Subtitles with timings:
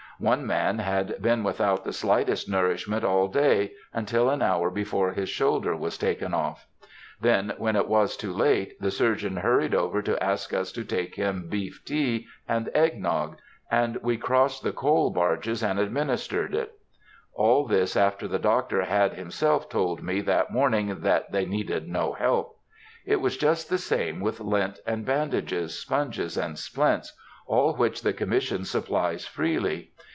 [0.23, 5.29] One man had been without the slightest nourishment all day until an hour before his
[5.29, 6.67] shoulder was taken off;
[7.19, 11.15] then, when it was too late, the surgeon hurried over to ask us to take
[11.15, 13.37] him beef tea and egg nog,
[13.71, 16.73] and we crossed the coal barges and administered it;
[17.33, 22.13] all this after the Doctor had himself told me that morning that they needed no
[22.13, 22.59] help.
[23.07, 27.11] It is just the same with lint and bandages, sponges and splints,
[27.47, 29.87] all which the Commission supplies freely.